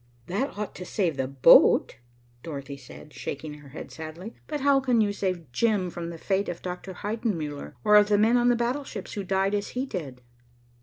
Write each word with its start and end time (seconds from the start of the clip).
"That 0.25 0.57
ought 0.57 0.73
to 0.77 0.83
save 0.83 1.15
the 1.15 1.27
boat," 1.27 1.91
said 1.91 1.99
Dorothy, 2.41 3.09
shaking 3.11 3.53
her 3.59 3.69
head 3.69 3.91
sadly, 3.91 4.33
"but 4.47 4.61
how 4.61 4.79
can 4.79 4.99
you 4.99 5.13
save 5.13 5.51
Jim 5.51 5.91
from 5.91 6.09
the 6.09 6.17
fate 6.17 6.49
of 6.49 6.63
Dr. 6.63 6.93
Heidenmuller, 6.95 7.75
or 7.83 7.95
of 7.97 8.09
the 8.09 8.17
men 8.17 8.35
on 8.35 8.49
the 8.49 8.55
battleships 8.55 9.13
who 9.13 9.23
died 9.23 9.53
as 9.53 9.67
he 9.77 9.85
did?" 9.85 10.21